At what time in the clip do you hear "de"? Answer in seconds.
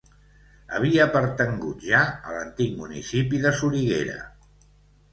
3.47-3.55